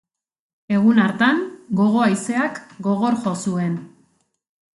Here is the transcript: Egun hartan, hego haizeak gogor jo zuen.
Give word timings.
Egun 0.77 1.01
hartan, 1.03 1.43
hego 1.73 1.85
haizeak 2.07 2.59
gogor 2.89 3.19
jo 3.27 3.35
zuen. 3.45 3.79